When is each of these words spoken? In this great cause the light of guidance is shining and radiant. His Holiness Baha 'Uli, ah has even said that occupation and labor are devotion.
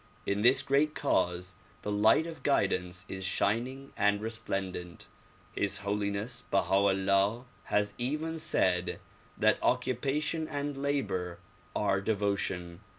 In 0.25 0.41
this 0.41 0.63
great 0.63 0.95
cause 0.95 1.53
the 1.83 1.91
light 1.91 2.25
of 2.25 2.41
guidance 2.41 3.05
is 3.07 3.23
shining 3.23 3.93
and 3.95 4.19
radiant. 4.19 5.05
His 5.53 5.77
Holiness 5.77 6.43
Baha 6.49 6.89
'Uli, 6.91 7.07
ah 7.07 7.41
has 7.65 7.93
even 7.99 8.39
said 8.39 8.99
that 9.37 9.59
occupation 9.61 10.47
and 10.47 10.75
labor 10.75 11.37
are 11.75 12.01
devotion. 12.01 12.79